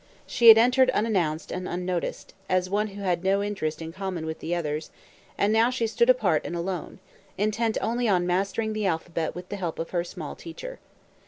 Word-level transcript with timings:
She 0.25 0.47
had 0.47 0.57
entered 0.57 0.89
unannounced 0.95 1.51
and 1.51 1.67
unnoticed, 1.69 2.33
as 2.49 2.71
one 2.71 2.87
who 2.87 3.03
had 3.03 3.23
no 3.23 3.43
interest 3.43 3.83
in 3.83 3.93
common 3.93 4.25
with 4.25 4.39
the 4.39 4.55
others; 4.55 4.89
and 5.37 5.53
now 5.53 5.69
she 5.69 5.85
stood 5.85 6.09
apart 6.09 6.41
and 6.43 6.55
alone, 6.55 6.97
intent 7.37 7.77
only 7.81 8.07
on 8.09 8.25
mastering 8.25 8.73
the 8.73 8.87
alphabet 8.87 9.35
with 9.35 9.49
the 9.49 9.57
help 9.57 9.77
of 9.77 9.91
her 9.91 10.03
small 10.03 10.35
teacher. 10.35 10.79